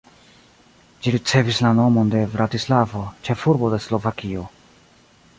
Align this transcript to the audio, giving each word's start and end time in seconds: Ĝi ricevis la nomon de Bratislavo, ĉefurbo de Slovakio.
Ĝi 1.01 1.11
ricevis 1.15 1.59
la 1.65 1.73
nomon 1.79 2.09
de 2.13 2.21
Bratislavo, 2.35 3.01
ĉefurbo 3.27 3.69
de 3.75 3.81
Slovakio. 3.89 4.47